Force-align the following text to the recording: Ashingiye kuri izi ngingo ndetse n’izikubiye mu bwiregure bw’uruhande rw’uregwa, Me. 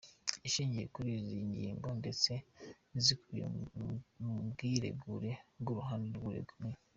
Ashingiye 0.45 0.85
kuri 0.95 1.09
izi 1.21 1.39
ngingo 1.49 1.87
ndetse 1.99 2.31
n’izikubiye 2.91 3.45
mu 4.23 4.33
bwiregure 4.49 5.31
bw’uruhande 5.59 6.09
rw’uregwa, 6.19 6.55
Me. 6.63 6.71